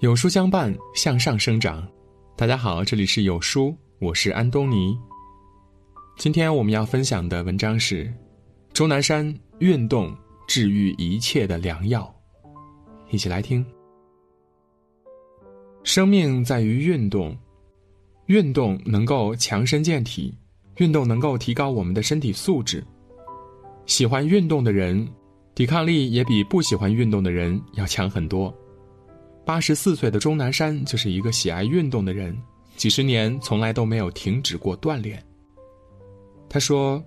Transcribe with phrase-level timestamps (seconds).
[0.00, 1.84] 有书相伴，向上生长。
[2.36, 4.96] 大家好，这里是有书，我是安东尼。
[6.16, 8.08] 今天我们要分享的文章是
[8.72, 10.16] 钟南山：运动
[10.46, 12.08] 治愈一切的良药。
[13.10, 13.66] 一起来听。
[15.82, 17.36] 生命在于运动，
[18.26, 20.32] 运动能够强身健体，
[20.76, 22.86] 运动能够提高我们的身体素质。
[23.86, 25.08] 喜欢运动的人，
[25.56, 28.56] 抵抗力也比不喜欢运动的人要强很多。
[29.48, 32.36] 八十四岁的钟南山就是一个喜爱运动的人，
[32.76, 35.24] 几十年从来都没有停止过锻炼。
[36.50, 37.02] 他说：“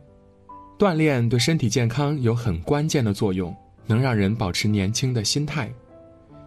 [0.76, 3.55] 锻炼对身体健康有很关键的作用，
[3.86, 5.72] 能让人保持年轻的心态。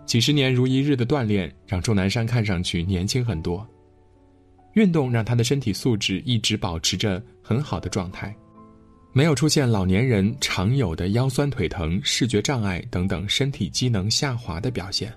[0.04, 3.64] 几十年如一日的锻炼，让钟南山看上去年轻很多。
[4.72, 8.34] 运动让他的身体素质一直保持着很好的状态，
[9.12, 15.14] 没有出现老年人常有的腰酸腿疼、视觉障碍等等身体机能下滑的表现。”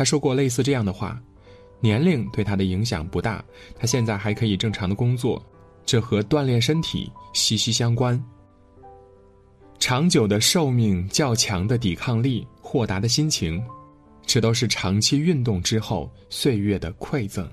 [0.00, 1.20] 他说过类似这样的话
[1.78, 3.44] ：“年龄对他的影响不大，
[3.78, 5.44] 他现在还可以正常的工作，
[5.84, 8.18] 这和锻炼身体息息相关。
[9.78, 13.62] 长久的寿命、较强的抵抗力、豁达的心情，
[14.24, 17.46] 这都是长期运动之后岁月的馈赠。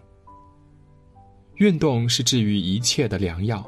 [1.56, 3.62] 运动是治愈一切的良药。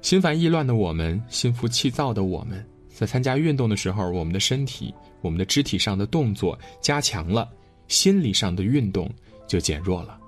[0.00, 7.50] 心烦意乱的我们，心浮气躁的我们，在参加运动的时候，我们的身体、我们的肢体上的动作加强了。”
[7.90, 9.12] 心理上的运动
[9.46, 10.18] 就减弱了。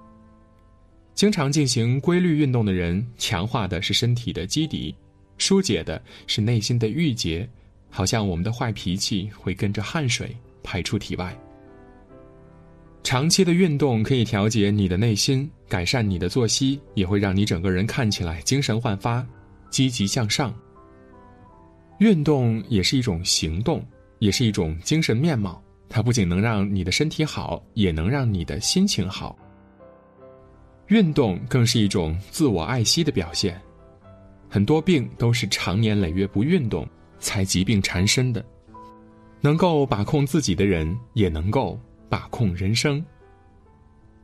[1.15, 4.95] 经常进行规律运动的人，强化的是身体的基底，
[5.39, 7.49] 疏解的是内心的郁结，
[7.89, 11.39] 好像我们的坏脾气会跟着汗水排出体外。
[13.05, 19.25] 长期的运动可以调节你的内心，改善你的作息，也会让你整个人看起来精神焕发、
[19.71, 20.53] 积极向上。
[21.99, 23.85] 运动也是一种行动，
[24.19, 25.63] 也是一种精神面貌。
[25.95, 29.37] 它不仅能让你的身体好，也能让你的心情好。
[30.87, 33.61] 运动更是一种自我爱惜的表现。
[34.49, 38.43] 很多病都是长年累月不运动才疾病缠身的。
[39.43, 41.79] 能够把控自己的人，也能够
[42.09, 43.05] 把控人生。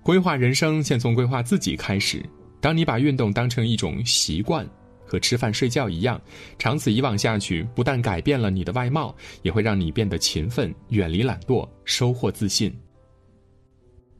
[0.03, 2.25] 规划人生，先从规划自己开始。
[2.61, 4.67] 当你把运动当成一种习惯。
[5.09, 6.21] 和吃饭睡觉一样，
[6.59, 12.73] 长此以往下去，不但改变了你的外貌，也会让你变得勤奋，远离懒惰，收获自信。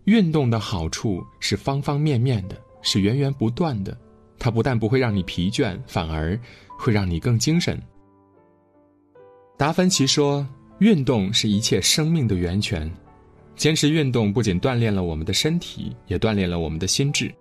[0.05, 3.95] 运动的好处是方方面面的，是源源不断的。
[4.39, 6.39] 它不但不会让你疲倦，反而
[6.79, 7.79] 会让你更精神。
[9.59, 10.47] 达芬奇说
[10.79, 12.91] ：“运动是一切生命的源泉。”
[13.57, 17.35] 坚持运动不仅锻炼了我们的身体，也锻炼了我们的心智。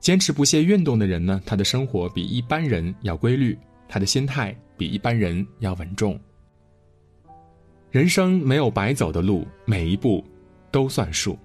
[0.00, 6.18] 坚持不懈运动的人呢，他的生活比一般人要规律，他的心态比一般人要稳重。
[7.90, 10.24] 人生没有白走的路，每一步
[10.70, 11.38] 都算数。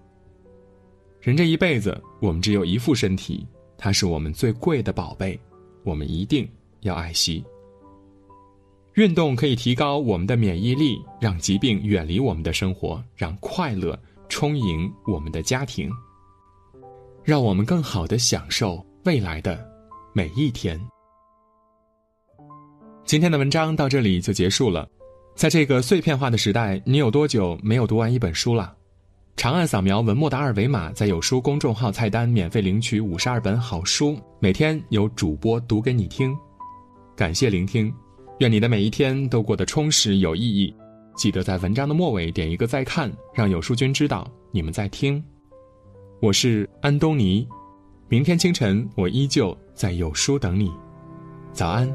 [1.21, 3.47] 人这一辈子，我们只有一副身体，
[3.77, 5.39] 它是我们最贵的宝贝，
[5.83, 6.47] 我们一定
[6.81, 7.43] 要爱惜。
[8.95, 13.97] 运动可以提高我们的免疫力，让疾病远离我们的生活，让快乐
[14.29, 15.89] 充盈我们的家庭。
[17.23, 19.65] 让我们更好的享受未来的
[20.13, 20.77] 每一天。
[23.05, 24.85] 今天的文章到这里就结束了。
[25.33, 28.75] 在这个碎片化的时代，你有多久没有读完一本书了？
[29.37, 36.35] 长按扫描文末的二维码，在有书公众号菜单免费领取五十二本好书，每天有主播读给你听。
[37.15, 37.91] 感谢聆听，
[38.39, 40.75] 愿你的每一天都过得充实有意义。
[41.15, 45.23] 记得在文章的末尾点一个再看，让有书君知道你们在听。
[46.23, 47.45] 我是安东尼，
[48.07, 50.71] 明天清晨我依旧在有书等你，
[51.51, 51.93] 早安。